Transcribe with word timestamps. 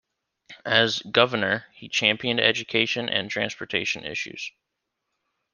As 0.65 0.97
governor, 1.03 1.67
he 1.73 1.87
championed 1.87 2.39
education 2.39 3.07
and 3.07 3.29
transportation 3.29 4.03
issues. 4.03 4.51